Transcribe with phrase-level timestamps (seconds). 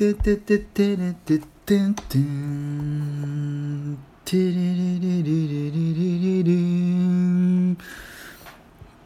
[0.00, 3.98] ててててれててんてん。
[4.24, 7.76] てれれれれれれれれれん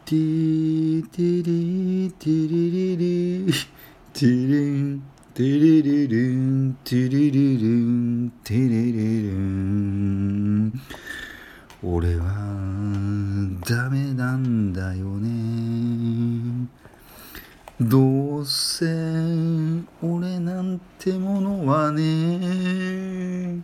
[0.05, 0.15] て
[1.11, 1.51] てれ
[2.11, 3.51] てれれれ
[4.13, 5.03] てれん
[5.33, 10.71] てれれれんてれれれんてれれれん
[11.83, 12.23] 俺は
[13.67, 15.44] ダメなんだよね
[17.81, 18.85] どうせ
[20.01, 23.61] 俺なんてものはね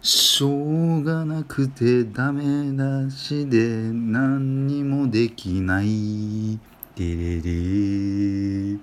[0.00, 3.58] しょうがなくてダメだしで
[3.92, 6.58] 何にもできない。
[6.94, 8.78] テレレ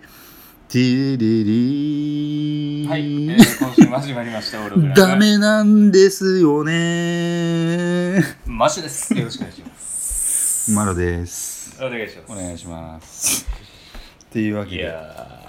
[0.69, 8.21] テレレはい、えー、今週も始まりましたオログラムダメなんですよね。
[8.45, 9.15] マッシュです。
[9.15, 10.71] よろしくお願いします。
[10.73, 11.75] マロです。
[11.81, 12.31] お願いします。
[12.31, 13.72] お願いします
[14.33, 14.75] っていうわけで。
[14.77, 15.45] いや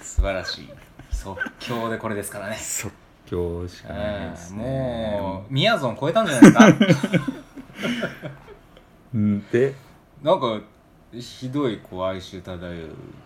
[0.00, 0.68] ー素晴らしい
[1.10, 2.56] 即興でこれですからね。
[2.56, 2.90] 即
[3.26, 4.64] 興しかないですね。
[5.20, 7.20] もうみやぞん超えたんじゃないですか？
[9.14, 9.74] うんで
[10.22, 10.58] なんか
[11.12, 12.58] ひどいこう哀愁漂う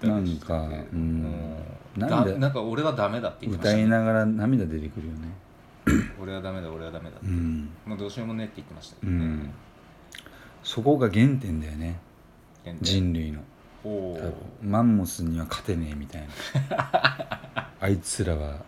[0.03, 1.23] 歌でしたなんかうん。
[1.23, 1.59] も
[1.97, 5.29] うなんでだなんか俺はダメだって言ってました、ね、歌いながら涙出てくるよね。
[6.21, 9.51] 俺はダメだ俺はダメだって、うん、もうどうしようもねって言ってましたけどね、うん、
[10.65, 12.01] そこが原点だよね。
[12.81, 13.41] 人類の
[14.63, 16.23] マンモスには勝てねえみたい
[16.71, 17.69] な。
[17.81, 18.59] あいつらは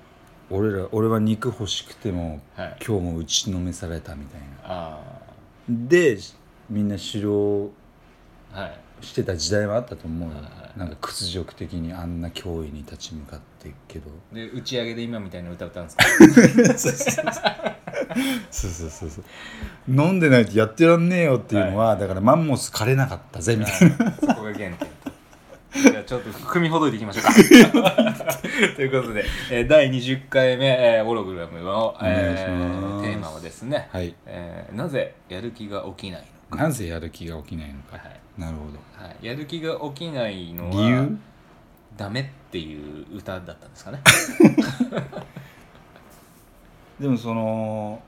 [0.50, 2.76] 俺ら俺は肉欲しくてもはい。
[2.86, 4.46] 今日も打ちのめされたみたいな。
[4.64, 4.98] あ
[5.68, 6.18] で
[6.68, 7.70] みんな狩猟
[9.00, 10.34] してた時代はあったと思うよ。
[10.36, 14.10] はいはいなんか屈辱的にあんな脅威に立ち向かっていくけど。
[14.32, 16.04] で打ち上げで今みたいな歌歌うんですか？
[18.50, 19.24] そうそうそうそう。
[19.88, 24.12] 飲んでないとやってらんねえよっていうのは、だからマンモス枯れなかったぜみたいな。
[24.14, 24.76] そこが原点
[26.05, 27.33] あちょっと踏みほどいていきましょうか。
[28.77, 34.14] ということで、えー第20回目、えー、オログラムの、えーテーマはですね、はい。
[34.27, 38.20] えーなぜやる気が起きないのなぜやる気が起きないのか、か、はい。
[38.39, 38.64] なるほ
[39.05, 41.18] はい、やる気が起きないのどは理由？
[41.96, 44.01] ダメっていう歌だったんですかね。
[47.01, 48.01] でもその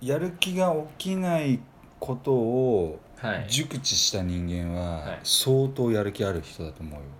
[0.00, 1.60] やる気が起きない
[1.98, 3.46] ことをはい。
[3.50, 5.20] 熟知した人間ははい。
[5.22, 7.19] 相当やる気ある人だと思うよ、あー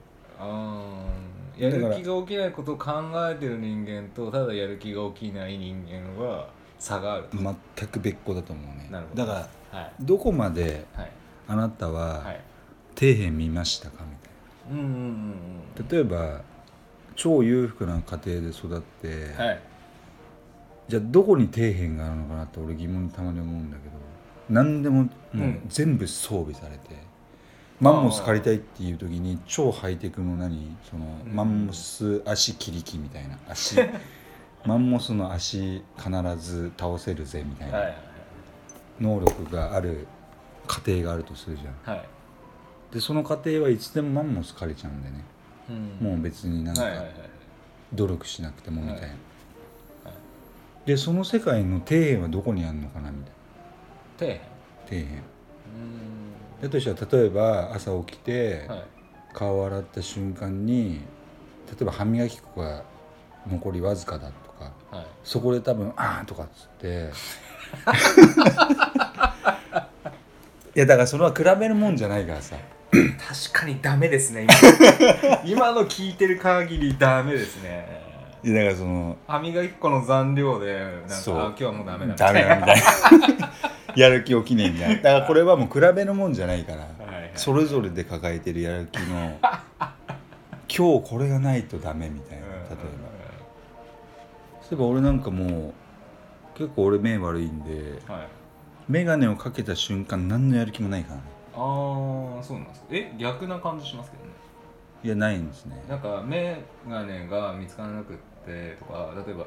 [1.57, 2.91] やる気が起きないことを考
[3.31, 7.25] えてる人間とただやる気が起きない人間は差がある。
[7.25, 8.89] と、全く別個だと思うね。
[8.91, 9.27] なるほど。
[9.27, 9.93] だからはい。
[10.01, 11.11] どこまではい。
[11.49, 12.41] あなたははい。
[12.99, 15.35] 底辺見ましたかみたいうんうんうん
[15.77, 16.41] な例えば
[17.17, 19.61] 超裕福な家庭で育って、うんはい。
[20.89, 23.95] じゃあどこに底辺があるのかなって俺疑問にたまに思うんだけど
[24.49, 25.63] 何でももううん。
[25.69, 26.97] 全部装備されて、
[27.81, 30.77] マンモス借りたいっていう時に超ハイテクの何？
[30.91, 31.35] その、うん。
[31.35, 33.39] マンモス足切り機みたいな。
[33.49, 33.77] 足。
[34.67, 37.83] マンモスの足必ず倒せるぜみたいな。
[37.89, 37.97] い
[39.01, 40.07] 能力がある
[40.67, 41.97] 家庭があるとするじゃん。
[41.97, 42.07] はい。
[42.93, 45.25] でその家庭はいつでもマンモス借りちゃうんでね、
[45.71, 46.07] うん。
[46.07, 46.83] もう別になんか
[47.95, 49.11] 努力しなくてもみたいな、はい。
[49.11, 49.17] は
[50.11, 50.87] い。
[50.87, 53.25] でその世界の底辺はどこにあるのかなみ
[54.19, 54.35] たいな。
[54.35, 54.39] 底
[54.87, 55.03] 辺？
[55.03, 55.23] 底辺。
[55.23, 56.10] う
[56.61, 58.69] だとしたら例えば朝起きて、
[59.33, 61.01] 顔を洗った瞬間に
[61.67, 62.85] 例えば歯磨き粉が
[63.49, 65.07] 残りわずかだとかはい。
[65.25, 67.11] そこで多分「あー」とかっつって。
[70.77, 72.57] いやだからそれは比べるもんじゃないからさ。
[72.93, 74.47] 確かにダメですね
[75.45, 75.45] 今。
[75.45, 78.01] 今の聞いてる限りダメですね。
[78.43, 82.77] いやだからその歯磨き粉の残量でなんか今日はもうダメだみダメだみたい
[83.39, 83.53] な
[83.97, 86.89] やる気起きねえんだからこれはもう比べるもんじゃないから、
[87.35, 89.39] それぞれで抱えてるやる気の
[90.69, 92.77] 今日これがないとダメみたいな例えば、
[94.63, 98.29] そういえば俺なんかもう結構俺目悪いんでばはい。
[98.89, 101.23] 眼鏡をかけた瞬間何のやる気もないからね。
[101.55, 102.87] ああそうなんですか。
[102.91, 104.31] え逆な感じしますけどね。
[105.03, 105.83] いやないんですね。
[105.89, 108.17] なんか眼鏡が見つからなくっ
[108.47, 109.47] てとか例えば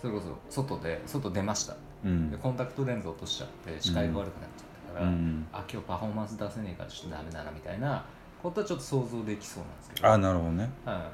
[0.00, 1.76] それこそ外で外出ました。
[2.04, 2.30] うん。
[2.30, 5.46] でコンタクトレンズ落としちゃって視界が悪くなっちゃったから、うん。
[5.52, 8.04] あ今日パフォーマンス出せねえからちょっとダメだなみたいな
[8.42, 10.08] ことはちょっと想像できそうなんですけど。
[10.08, 10.70] あなるほどね。
[10.84, 11.10] は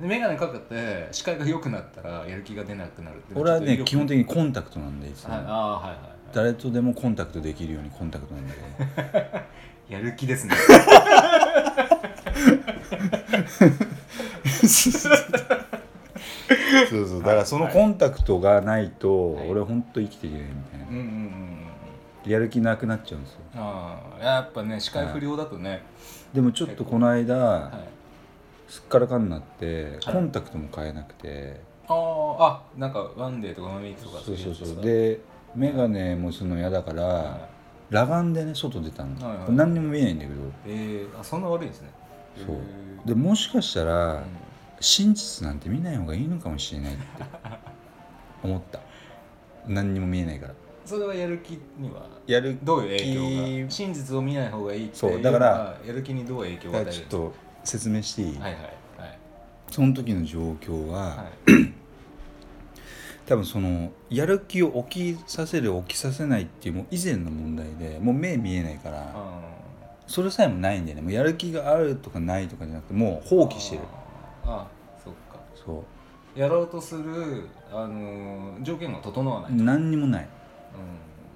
[0.00, 5.34] い、で眼鏡かけて視界が良くなったらやる気が出なくなるって俺はね基本的的にコンタクトなんでいつも。
[5.34, 9.12] はい、ああはいはい、はい、誰とでもコンタクトできるようにコンタクトなんだけ
[9.90, 10.54] どやる気ですね
[16.86, 17.18] そうそう。
[17.20, 19.50] だからそのコンタクトがないとはい。
[19.50, 20.86] 俺ほんと生きていけないみたいな。
[20.88, 21.58] うんうんうんうん
[22.26, 23.38] やる気なくなっちゃうんですよ。
[23.54, 25.82] ああやっぱね視界不良だとね、
[26.34, 28.70] でもちょっとこの間、はい。
[28.70, 30.14] すっからかんになってはい。
[30.14, 34.84] コンタクトも買えなくて、あーあなんかワンデーとかワンウィークとかそうそうそう。
[34.84, 35.20] でで
[35.56, 37.48] 眼鏡もするの嫌だから、は
[37.90, 39.52] 裸眼でね外出たの、はいはい。
[39.52, 40.34] 何にも見えないんだけど。
[40.34, 41.90] い、えー、あそんな悪いんですね。
[42.36, 42.56] そう。
[43.06, 44.22] でもしかしたら、うん
[44.80, 47.02] 真実なんて見ない方がいいのかもしれないって
[48.42, 48.80] 思った。
[49.66, 50.54] 何にも見えないから。
[50.84, 58.58] それはやる気にはやるどういう影響気が真実を見ない方がいいってそうだからやる気にどう影響を与えるちょっと説明していい、はいはいは
[59.06, 59.18] い。
[59.70, 61.74] その時の状況は、はい。
[63.26, 69.40] 多分そのやる気を起きさせる起きさせないっていうもう以前の問題でもう目見えないからあ
[70.06, 71.02] それさえもないんだよね。
[71.02, 73.82] もうやる気があるとかないとかじゃなくてもう放棄してる
[74.48, 74.66] あ
[75.02, 75.38] そっか。
[75.54, 75.84] そ
[76.36, 76.38] う。
[76.38, 80.22] やろうとする、あのー条件が整わないと、何にもない。
[80.22, 80.28] うん。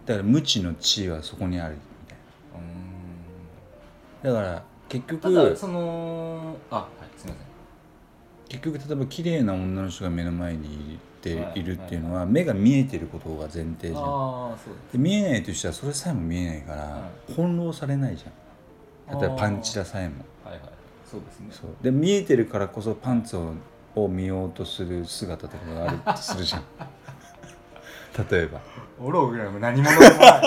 [0.06, 1.74] だから無知の知はそこにある。
[1.74, 2.18] みたい
[4.24, 4.34] うん。
[4.34, 7.46] なだから結た局だそのあはいすみません。
[8.48, 13.98] 結局例えば綺麗な女の人が目の前にいて、はいい、るっていうのは目が見えてることが前提じゃん。
[13.98, 19.18] ああそうで見えないとしたらそれさえも見えないから、は翻弄されないじゃん。
[19.18, 20.16] 例えばパンチラさえも。
[20.44, 20.81] はいはい
[21.12, 21.46] そうですね。
[21.50, 21.70] そう。
[21.82, 23.52] で見えてるからこそパンツを
[23.94, 26.62] を見ようとする姿とかがあるとするじゃん。
[28.30, 28.60] 例えば。
[28.98, 30.40] オログラム何者でもない。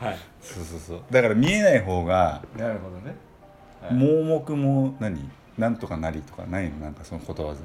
[0.00, 0.18] はい。
[0.42, 1.02] そうそうそう。
[1.10, 3.14] だから見えない方がなるほどね、
[3.80, 3.94] はい。
[3.94, 5.30] 盲目も何？
[5.56, 6.78] なんとかなりとかないの？
[6.78, 7.60] なんかそのことわざ。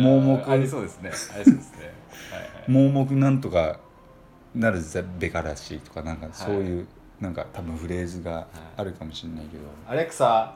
[0.00, 0.44] 盲目。
[0.50, 1.10] ありそうですね。
[1.10, 1.92] ありそうですね。
[2.32, 2.70] はいはい。
[2.70, 3.78] 盲目なんとか
[4.56, 6.86] なるぜべからしいとかなんかそういう、
[7.20, 8.46] なんか多分フレーズが
[8.76, 10.54] あるかもしれないけど、アレクサ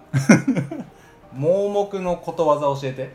[1.35, 3.13] 盲目のことわざ教えて。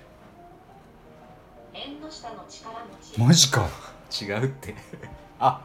[1.74, 2.72] 縁の下の力
[3.04, 3.20] 持ち。
[3.20, 3.68] マジか。
[4.22, 4.74] 違うって。
[5.40, 5.62] あ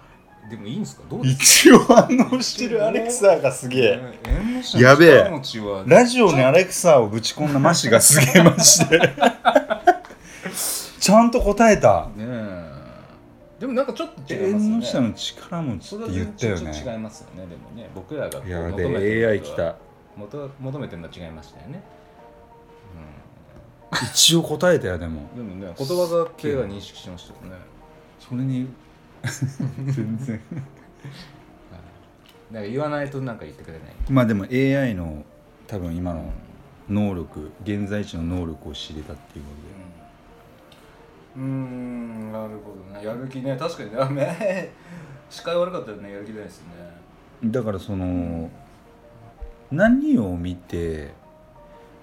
[0.50, 1.04] でもいいんですか？
[1.08, 3.98] どうです一応反応してるアレクサがすげえ。
[3.98, 5.18] か縁の下のやべえ。
[5.20, 5.84] 力持ちは。
[5.86, 9.00] ラジオにアレクサをぶち込んだマシがすげえマジで。
[11.00, 12.08] ちゃんと答えた。
[12.16, 12.59] ねえ
[13.60, 14.64] でもなんかちょっと違いますよね。
[14.64, 17.46] 縁の下の力持ちって言ったよちょっと違ねいますよね。
[17.46, 19.76] でもね僕らがこうや求めてるべえ AI 来た。
[20.16, 21.82] 求求めてるのは違いましたよね、
[24.12, 25.28] 一応答えたよでも。
[25.36, 27.58] うん、でもねことわざ系は認識しましたよね。
[28.18, 28.66] それに
[29.22, 30.40] 全然。
[32.52, 33.94] だから言わないとなんか言ってくれない。
[34.08, 35.22] まあでも AI の
[35.66, 36.32] 多分今の
[36.88, 40.09] 能力現在地の能力を知れたっていうこうん
[41.36, 43.04] うーんなるほどね。
[43.06, 43.56] やる気ね。
[43.56, 44.14] 確かにね。
[44.14, 44.70] 目
[45.30, 46.12] 視界悪かったらね。
[46.12, 46.64] やる気ないですよ
[47.42, 47.50] ね。
[47.50, 48.50] だからその
[49.70, 51.14] 何を見て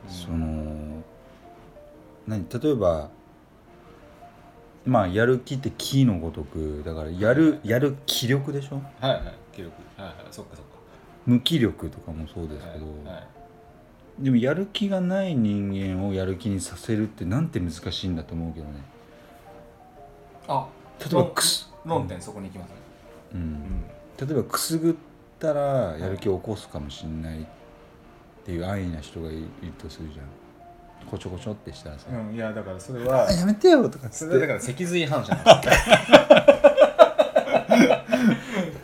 [0.08, 1.04] その
[2.26, 2.48] 何？
[2.50, 3.10] 例えば
[4.86, 8.82] まあやる気って気のごとくだからやるやる気力でしょ？
[9.02, 9.34] はいはい。
[9.52, 10.16] 記録はいはい。
[10.32, 10.72] そっかそっか。
[11.26, 14.24] 無気力とかもそうですけど、はいはい。
[14.24, 18.80] でもやる気がない人間をやる気にさせるってなんて難しいんだと思うけどね
[20.48, 20.68] あ
[21.00, 22.76] 例えばくす論点そこに行きますね。
[23.34, 23.84] うん。
[24.18, 24.96] 例えばくすぐっ
[25.40, 27.46] たらやる気を起こすかもしれないっ
[28.46, 29.48] ていう安易な人がいる
[29.78, 30.26] とするじゃん。
[31.10, 32.08] こちょこちょってしたらさ。
[32.12, 34.34] うん、うん、いやだからそれ「はあやめてよ」とかっつって。
[34.34, 35.78] それはだから脊髄反射なんです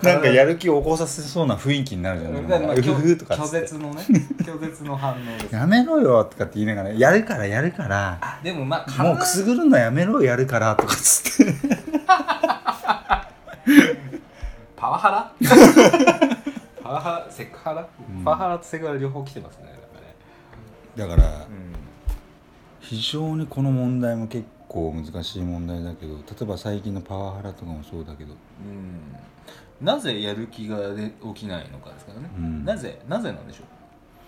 [0.03, 4.01] なんかやる気を起こさせそうな雰囲気になるじゃんだからまあうふふとかっ拒絶のね
[4.39, 5.55] 拒絶の反応です。
[5.55, 8.39] やめろよとかって言いながらやるからやるから。
[8.43, 11.53] でもまあもうくすぐるのやめろやるからとかっつって。
[14.75, 15.33] パワハラ？
[16.83, 17.31] パワハラ？
[17.31, 18.24] セクハラ、うん。
[18.25, 19.74] パワハラとセクハラ両方来てますね
[20.98, 21.48] だからねだから
[22.81, 28.33] 非常にこの問題も結構難しい問題だけど例えば最近のパワハラとかもそうだけど。
[28.65, 29.01] うん、うん、
[29.82, 32.65] なぜやる気がで起きないのかですからね、うん。
[32.65, 33.65] なぜなぜなんでしょう。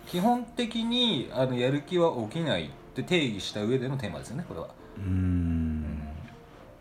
[0.09, 4.67] 基本的にあのやる気は起きないって定義した上でのテーマですよねこれは。
[4.97, 6.07] うーん。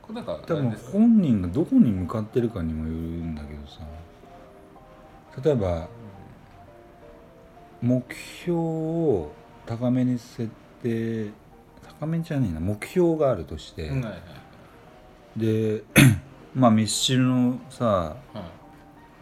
[0.03, 3.81] これなんかあ多分本人がどこに向かってるかにもよるんだけどさ。
[5.43, 5.89] 例えば
[7.83, 9.33] 目標を
[9.67, 10.49] 高めに設
[10.83, 11.31] 定
[12.01, 15.41] 高めじゃねえな目標があるとして、うんはいはい。
[15.41, 15.83] で
[16.55, 18.39] まあミスチルのさはい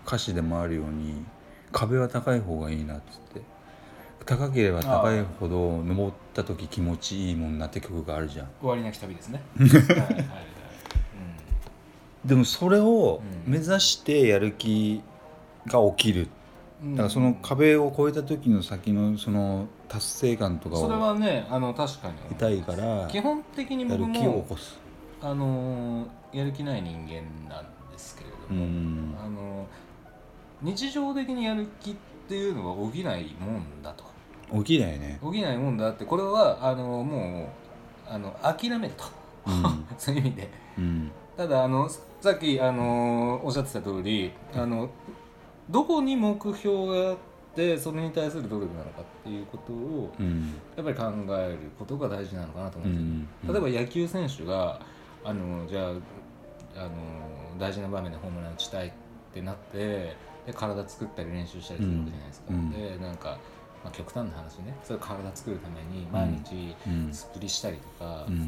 [0.06, 1.24] 歌詞でもあるように
[1.70, 3.52] 壁は高い方がいいなっつって。
[4.24, 8.48] 高ければ高いほど登った時気持ちいいもんなって曲があるじゃん。
[8.60, 9.42] 終わりなき旅ですね。
[9.58, 10.24] はいはいはい、
[12.24, 13.52] でもそれをうん。
[13.52, 15.02] 目指してやる気
[15.66, 16.28] が起きる。
[16.84, 16.92] うん。
[16.94, 22.14] だからその壁を越えた時の先のその達成感とかそれをはねあの確かに。
[22.30, 24.81] 得たいから基本的に僕やる気を起もこす
[25.22, 29.14] あのやる気ない人間なんですけれどうも、ん。
[29.24, 29.66] あの
[30.60, 34.04] 日常的にやる気っっていうのは補いもんだと。
[34.64, 35.18] 起きないね。
[35.20, 37.50] 補いもんだってこれはあのも
[38.08, 39.04] うあの諦めると、
[39.46, 39.84] うん。
[39.98, 40.50] そういう意味で。
[40.78, 41.10] うん。
[41.36, 44.88] ただあのさっきあのおっしゃってた通りあの
[45.68, 47.16] どこに目標があっ
[47.54, 50.54] てそれに対する努力なのかっていうことをうん。
[50.76, 53.62] やっぱり考えることが大事なのかなと思うんですよ、うん。
[53.62, 54.80] 例えば野球選手が
[55.24, 55.90] あのじゃあ
[56.76, 58.92] あの大事な場面でホームラン打ちたいっ
[59.32, 62.70] てなってで体作ったり練習したりするわけじゃないですか、うん。
[62.70, 63.38] でなんか、
[63.84, 64.76] まあ、極端な話ね。
[64.82, 67.12] それ体作るために毎日うん。
[67.12, 68.38] 素振りしたりとか、うん。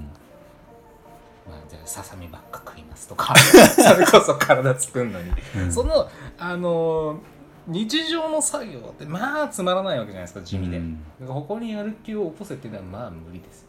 [1.46, 5.72] まあ、じゃあささみばっか食いますとか それこそ体作るのに、うん。
[5.72, 7.20] そのあの
[7.66, 10.98] 日常の作業ってまあつまらないわけじゃないですか地味で、うん。
[11.26, 13.66] ここにやる気を起こせっていうのはまあ無理です。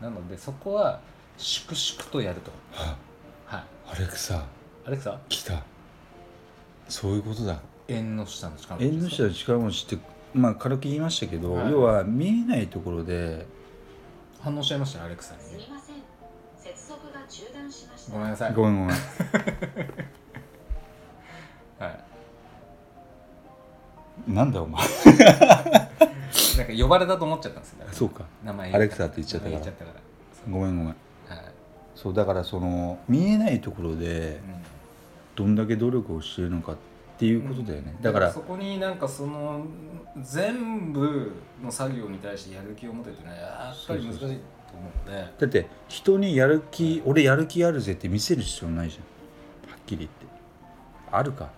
[0.00, 1.00] なのでそこは
[1.40, 2.50] 粛々とやると。
[2.72, 2.96] は
[3.46, 3.64] はい。
[3.92, 4.44] アレクサ。
[4.84, 5.18] アレクサ？
[5.28, 5.62] 来た。
[6.88, 7.60] そういうことだ。
[7.88, 10.04] 縁の下の力持ち縁の下の力持ちって
[10.34, 11.72] まあ軽く言いましたけど、はい。
[11.72, 13.46] 要は見えないところで。
[14.38, 15.40] 反応しちゃいましたねアレクサに。
[15.40, 15.96] ねすみません。
[16.56, 18.12] 接続が中断しました。
[18.12, 18.54] ごめんなさい。
[18.54, 18.96] ごめんごめん。
[21.80, 22.04] はい。
[24.30, 24.84] なんだお前。
[26.58, 27.86] なんか呼ばれたと思っちゃったんですよ。
[27.92, 28.24] そうか。
[28.44, 29.58] 名前アレクサって言っちゃったから。
[29.58, 30.00] 名前言っちゃったか
[30.50, 30.96] ごめんごめん
[31.94, 34.62] そうだからその見えないところでうん。
[35.36, 36.76] どんだけ努力をしているのかっ
[37.16, 39.64] ていうことだよね、だからそこになんかその
[40.22, 41.32] 全部
[41.62, 43.24] の作業に対してやる気を持てってい。
[43.24, 44.34] うのはやっぱり難しいと思
[45.06, 49.70] うのでだって人にやる気俺やる気あるぜって見せる必要ないじゃん。
[49.70, 50.26] はっきり言って。
[51.10, 51.48] あるか。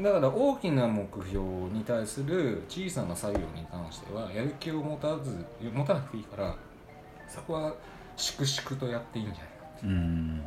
[0.00, 6.56] だから大きな目標に対する小さな作業に関してはやる気を持たず持たなくていいから
[7.28, 7.74] そこは
[8.16, 9.48] 粛々とやっていいんじゃない？
[9.84, 10.42] うん。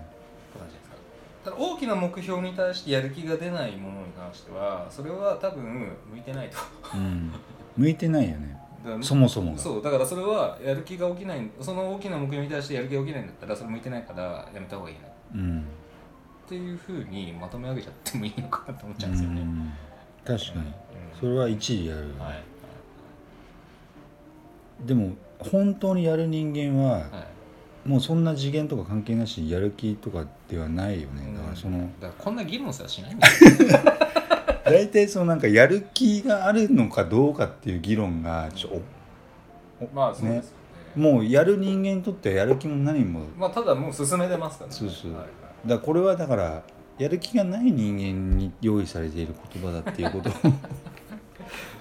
[1.44, 5.64] ただ大きな目標に対してやる気が出ないものに関してはそれは多分
[6.12, 6.58] 向いてないと
[6.96, 6.98] う。
[7.00, 7.32] ん。
[7.78, 8.58] 向いてないよね
[9.02, 9.58] そもそもが。
[9.58, 15.02] そうだからそれはやる気が起きないその大きな目標に対してやる気が起きないんだったらそれ向いてないからやめた方がいいな。
[15.02, 15.66] っうん
[16.48, 19.72] ていうふうにまとめ上げちゃってもいいのかなと思っちゃうんですよね、うん。
[20.26, 20.60] 確かに。
[20.60, 20.74] うん。
[21.20, 22.44] それは一理あるはい。
[24.86, 27.10] でも本当にやる人間ははい
[27.86, 31.34] もうそんな次元とか関係なしにやる気とかではないよね。
[31.36, 33.80] だからそのだからこんな議論すらしないんですよ
[34.64, 38.82] 大体そのなんかやる気があるのかどうかっていう議論がちょ
[39.94, 40.62] まあそうですよね。
[40.96, 43.22] もうやる人間にとってはやる気も何も。
[43.38, 44.76] まあただもう進めてますからね。
[44.76, 45.14] そうそう。
[45.14, 45.68] はいはい。
[45.68, 46.64] だこれはだから
[46.98, 50.34] やる気がない人間に用意されている言葉だっていうことを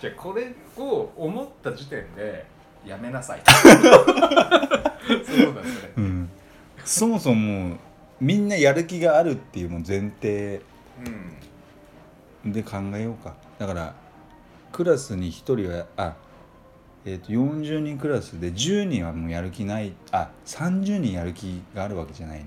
[0.01, 2.47] じゃあこれを思った時点で
[2.85, 3.41] やめなさい。
[3.41, 5.93] とそういうことですね。
[5.97, 6.31] うん。
[6.85, 7.77] そもそも
[8.21, 10.61] みんなやる気があるっていうのを前提
[12.45, 12.53] うん。
[12.53, 13.35] で考えようか。
[13.59, 13.95] だから
[14.73, 16.17] クラスに1人はあ
[17.05, 22.47] えー、と40人クラスで10人はもうやる気ないあ30人やる気があるわけじゃないね。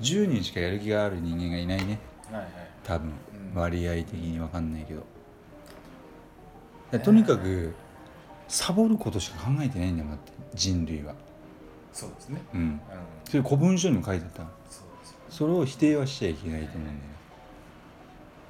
[0.00, 1.98] 10人しかやる気がある人間がいないね。
[2.30, 2.50] はいはい。
[2.84, 3.12] 多分。
[3.54, 3.60] うん。
[3.60, 5.02] 割合的に分かんないけど。
[6.90, 7.74] だとにかく
[8.48, 11.14] サボることしか考えてないんだよだって人類は。
[11.92, 12.42] そうですね。
[12.54, 12.60] うん。
[12.60, 12.80] うん。
[13.24, 15.16] それ古文書にも書いてあったそうです。
[15.30, 17.02] それを否定はしちゃいけないと思うんだよね。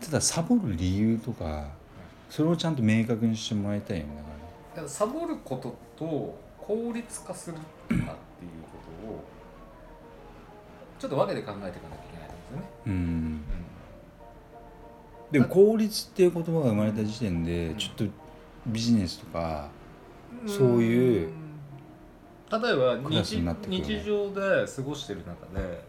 [0.01, 1.69] ただサボる理由とか
[2.29, 4.13] それをちゃんと明確にしてもらいたいよね。
[4.75, 8.13] だからサボることと効率化するかっていうこ
[9.07, 9.25] とを
[10.99, 13.45] ちょっと分けて考えていかなきゃいけないと思うんですよね、うん。
[15.31, 18.05] でも効率っていう言葉が生まれた時点でうんちょっと
[18.67, 19.69] ビジネスとか
[20.47, 21.31] そういう。
[22.51, 25.83] 例えば日日常で過ごしてる中で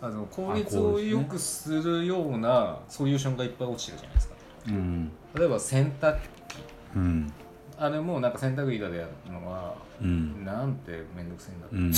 [0.00, 4.34] あの効率を良くするようなソリューションがいっぱい落ちてるじゃないですか。
[4.68, 5.12] うん。
[5.34, 6.18] 例えば洗濯
[6.48, 6.56] 機。
[6.96, 7.32] うん。
[7.76, 10.42] あれもなんか洗濯板でやるのはうん。
[10.44, 11.90] なんて面倒くせえんだうん。
[11.90, 11.94] っ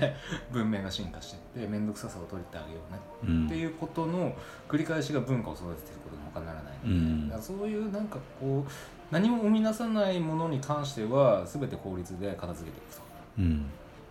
[0.00, 0.14] て
[0.50, 3.34] 文明が進化していって面倒くささを取りてあげようね。
[3.36, 3.46] うん。
[3.46, 4.34] っていうことの
[4.68, 8.70] 繰り返しが文化を育てていることに他ならないので、そういうなんかこう
[9.10, 13.02] 何も生み出さないものに関しては全て効率で片付けていくと。
[13.38, 13.66] うん。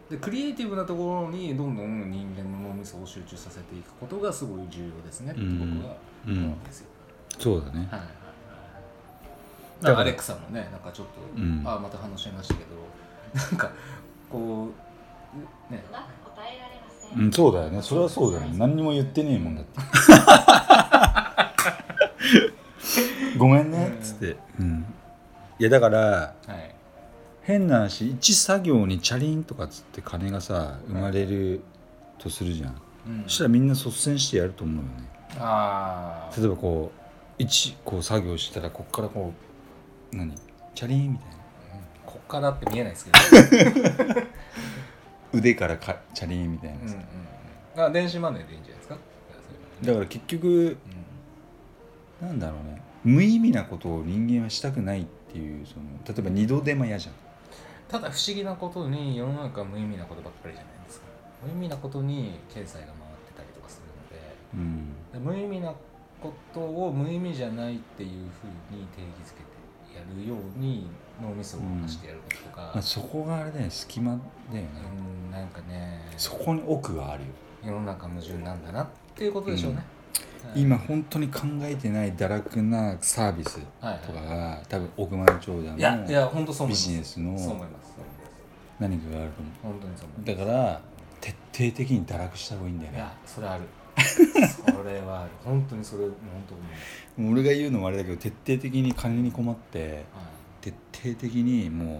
[0.10, 5.32] でクリエイティブなところにどんどん人間の脳みそを集中させていくことがすごい重要ですね。
[5.32, 5.96] って僕は
[6.26, 6.88] 思うんですよ、
[7.40, 7.72] そうだね。
[7.72, 8.02] はいはいはい。
[9.82, 11.62] だからアレクさんもねなんかちょっと、うん。
[11.66, 12.72] あまた話しましたけど
[13.40, 13.72] なんか
[14.30, 14.70] こ
[15.70, 15.84] うね。
[15.90, 16.04] うまく
[16.36, 17.82] 答えられません、うんそうだよね。
[17.82, 18.58] それはそうだよね。
[18.58, 19.80] 何にも言ってねえもんだって
[23.38, 24.13] ごめんねっつって
[24.60, 24.86] うん。
[25.60, 26.76] いやだからはい。
[27.44, 31.62] 変な話一作業にチャリンとかっつって金がさ生まれる
[32.18, 33.24] とするじゃん、うん。
[33.24, 34.90] そしたらみんな率先してやると思うよね。
[35.40, 37.00] ああ例えばこう
[37.38, 39.34] 一こう作業したらこっからこ
[40.14, 40.34] う何？
[40.76, 41.36] チャリーンみたいな。
[42.06, 44.22] こっからって見えないですけど、
[45.34, 48.98] 腕からかチャリーンみたいなさ、うんうんうん、あ電子マネーでいいんじゃないですか？
[49.84, 50.78] だから結局
[52.22, 52.28] うん。
[52.28, 57.16] なんだろうね無意味なことを人間はしたくないっていうその例えば二度手間嫌じゃん。
[57.90, 61.06] ただ不思議なことに世の中は無意味なことばっかりじゃないですか。
[61.46, 62.88] 無意味なことに経済が回っ
[63.28, 63.82] てたりとかす
[64.54, 64.94] るのうん。
[65.12, 65.74] でで無意味な
[66.22, 70.88] ことを無意味じゃないっていうふうに定義づけてやるように
[71.22, 74.18] 脳みそを動かしてやることとか、まあ、そこがあれだよね隙間だ
[74.58, 74.70] よね、
[75.28, 76.02] うんなんかね。
[76.18, 77.30] そこに奥があるよ。
[77.66, 79.86] 世の中矛盾なんだなっていうことでしょうね、はい
[80.56, 85.80] 今本当に考えてない堕落なサービスはいとかが多分億万長者の
[86.12, 87.32] や本当そう思いビジネスの
[88.80, 90.82] 何かがあると思本当にそうだから
[91.22, 91.30] 徹
[91.70, 92.98] 底的に堕落した方がいいんだよね。
[92.98, 93.64] いやそれある。
[93.96, 95.30] それはある。
[95.46, 96.12] 本当にそれ本
[97.16, 100.04] 当に俺が言うのもあれだけど徹底的に金に困ってはい。
[100.60, 100.74] 徹
[101.12, 102.00] 底的にもうう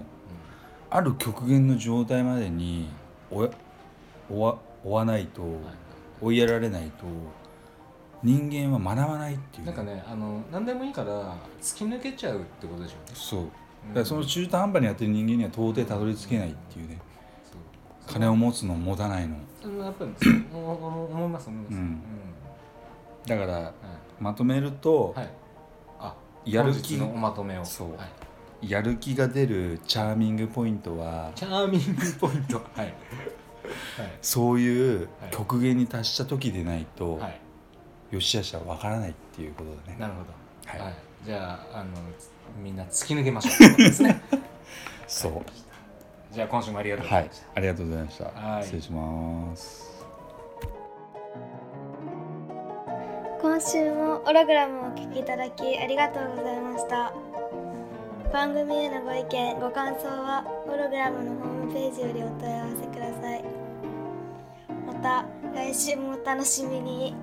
[0.90, 2.90] ある極限の状態までに
[3.32, 3.40] 追
[4.30, 5.74] わ追わないとんはい。
[6.22, 7.06] 追いやられないと
[8.24, 9.66] 人間は学ばないっていう。
[9.66, 13.16] なんかねあの何でもいいから突き抜けちゃうってことでしょうね。
[13.16, 13.40] そう。
[13.42, 13.46] だ
[13.88, 13.94] うん。
[13.96, 17.00] からその中途半端にやってる人間には到底たどり着けないっていうね。
[17.44, 18.14] そう。
[18.14, 19.36] 金を持つの持たないの。
[19.62, 20.12] それはやっぱり
[20.54, 21.74] 思思います思います。
[21.74, 22.02] うん。
[23.28, 23.74] だからはい。
[24.20, 25.30] まとめると、はい。
[26.00, 26.16] あ
[26.46, 27.66] やる気のおまとめを。
[27.66, 27.92] そう。
[27.98, 28.06] は
[28.62, 32.58] い、やる気が出るチャーミングポイントはチャーミングポイント。
[32.76, 32.86] はい。
[32.86, 32.94] はい。
[34.22, 35.32] そういうはい。
[35.32, 37.40] 極限に達した時でないと、はい
[38.14, 39.98] よしあしは分からないっていうことだね。
[40.00, 40.28] なるほど。
[40.66, 40.80] はい。
[40.80, 42.30] はい、じゃああのつ
[42.62, 43.58] みんな突き抜けましょう。
[43.58, 44.22] ということですね
[45.08, 45.42] そう。
[46.32, 48.64] じゃあ今週もありがとうござはいいました、ありがとうございました、はい。
[48.64, 49.94] 失礼します。
[53.42, 57.14] 今週もオログラムをお聞きいただきありがとうございました。
[58.32, 63.44] 番組へのご意見ご感想はオログラムのホームページよりお問い合わせください。
[64.88, 67.16] また来週もお楽しみに